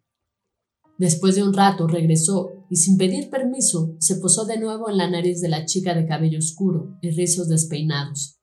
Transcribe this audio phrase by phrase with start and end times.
[0.99, 5.09] Después de un rato regresó y sin pedir permiso se posó de nuevo en la
[5.09, 8.38] nariz de la chica de cabello oscuro y rizos despeinados.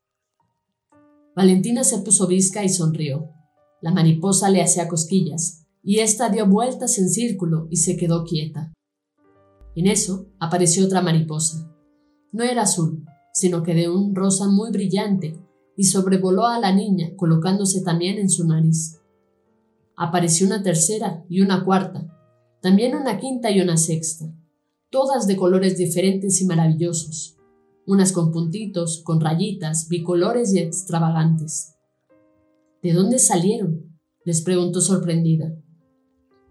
[1.36, 3.30] Valentina se puso visca y sonrió.
[3.82, 8.72] La mariposa le hacía cosquillas, y ésta dio vueltas en círculo y se quedó quieta.
[9.76, 11.70] En eso apareció otra mariposa.
[12.32, 15.38] No era azul, sino que de un rosa muy brillante,
[15.76, 19.02] y sobrevoló a la niña, colocándose también en su nariz.
[19.98, 22.08] Apareció una tercera y una cuarta,
[22.62, 24.34] también una quinta y una sexta,
[24.90, 27.35] todas de colores diferentes y maravillosos
[27.88, 31.76] unas con puntitos, con rayitas, bicolores y extravagantes.
[32.82, 34.00] ¿De dónde salieron?
[34.24, 35.56] les preguntó sorprendida.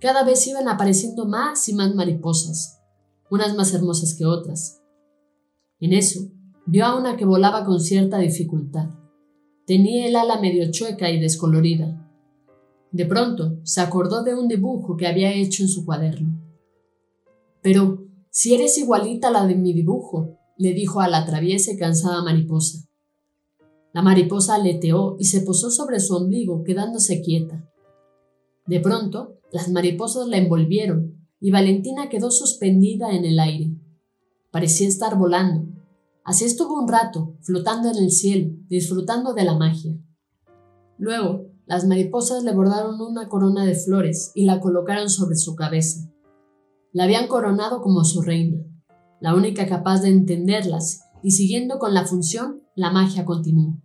[0.01, 2.81] Cada vez iban apareciendo más y más mariposas,
[3.31, 4.81] unas más hermosas que otras.
[5.81, 6.31] En eso,
[6.67, 8.91] vio a una que volaba con cierta dificultad.
[9.67, 12.01] Tenía el ala medio chueca y descolorida.
[12.93, 16.41] De pronto se acordó de un dibujo que había hecho en su cuaderno.
[17.61, 21.77] Pero, si eres igualita a la de mi dibujo, le dijo a la traviesa y
[21.77, 22.87] cansada mariposa.
[23.93, 27.69] La mariposa aleteó y se posó sobre su ombligo, quedándose quieta.
[28.67, 33.73] De pronto, las mariposas la envolvieron y Valentina quedó suspendida en el aire.
[34.51, 35.67] Parecía estar volando.
[36.25, 39.97] Así estuvo un rato, flotando en el cielo, disfrutando de la magia.
[40.97, 46.11] Luego, las mariposas le bordaron una corona de flores y la colocaron sobre su cabeza.
[46.93, 48.65] La habían coronado como su reina
[49.25, 53.81] la única capaz de entenderlas, y siguiendo con la función, la magia continuó.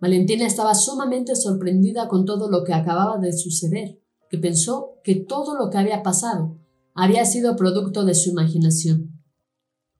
[0.00, 4.00] Valentina estaba sumamente sorprendida con todo lo que acababa de suceder,
[4.30, 6.60] que pensó que todo lo que había pasado
[6.94, 9.20] había sido producto de su imaginación.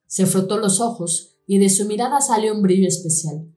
[0.06, 3.52] Se frotó los ojos y de su mirada salió un brillo especial.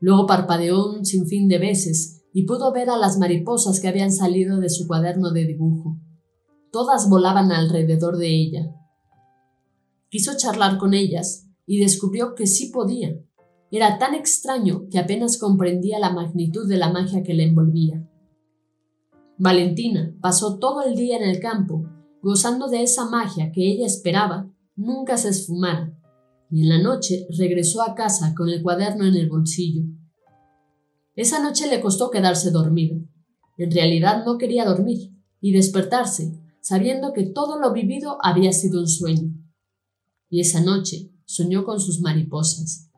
[0.00, 4.58] Luego parpadeó un sinfín de veces y pudo ver a las mariposas que habían salido
[4.58, 6.00] de su cuaderno de dibujo.
[6.72, 8.76] Todas volaban alrededor de ella,
[10.16, 13.20] Quiso charlar con ellas y descubrió que sí podía.
[13.70, 18.02] Era tan extraño que apenas comprendía la magnitud de la magia que le envolvía.
[19.36, 21.84] Valentina pasó todo el día en el campo,
[22.22, 25.94] gozando de esa magia que ella esperaba nunca se esfumara,
[26.50, 29.82] y en la noche regresó a casa con el cuaderno en el bolsillo.
[31.14, 32.96] Esa noche le costó quedarse dormida.
[33.58, 36.32] En realidad no quería dormir y despertarse,
[36.62, 39.45] sabiendo que todo lo vivido había sido un sueño
[40.28, 42.90] y esa noche soñó con sus mariposas.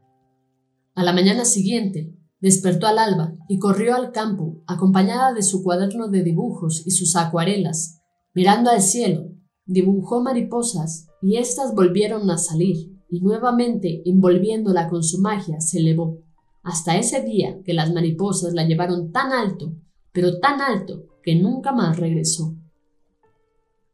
[0.95, 6.09] A la mañana siguiente, despertó al alba y corrió al campo, acompañada de su cuaderno
[6.09, 8.01] de dibujos y sus acuarelas.
[8.35, 9.31] Mirando al cielo,
[9.65, 16.19] dibujó mariposas y éstas volvieron a salir, y nuevamente, envolviéndola con su magia, se elevó,
[16.63, 19.73] hasta ese día que las mariposas la llevaron tan alto,
[20.13, 22.55] pero tan alto, que nunca más regresó.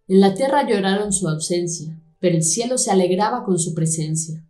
[0.09, 4.43] En la tierra lloraron su ausencia, pero el cielo se alegraba con su presencia.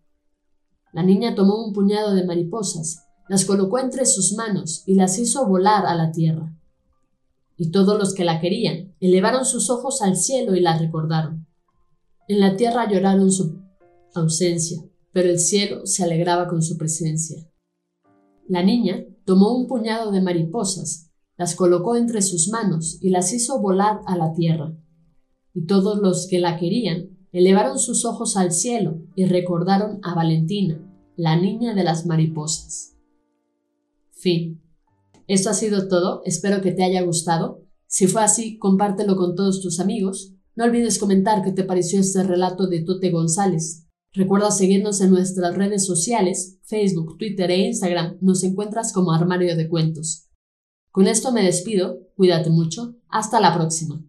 [0.92, 5.44] La niña tomó un puñado de mariposas, las colocó entre sus manos y las hizo
[5.48, 6.56] volar a la tierra.
[7.56, 11.48] y todos los que la querían elevaron sus ojos al cielo y la recordaron.
[12.28, 13.60] En la tierra lloraron su
[14.14, 14.80] ausencia,
[15.12, 17.44] pero el cielo se alegraba con su presencia.
[18.46, 23.60] La niña tomó un puñado de mariposas, las colocó entre sus manos y las hizo
[23.60, 24.76] volar a la tierra.
[25.52, 30.80] Y todos los que la querían elevaron sus ojos al cielo y recordaron a Valentina,
[31.16, 32.96] la niña de las mariposas.
[34.12, 34.62] Fin.
[35.26, 37.62] Esto ha sido todo, espero que te haya gustado.
[37.88, 40.32] Si fue así, compártelo con todos tus amigos.
[40.54, 43.88] No olvides comentar qué te pareció este relato de Tote González.
[44.12, 48.16] Recuerda seguirnos en nuestras redes sociales, Facebook, Twitter e Instagram.
[48.20, 50.28] Nos encuentras como Armario de Cuentos.
[50.92, 54.04] Con esto me despido, cuídate mucho, hasta la próxima.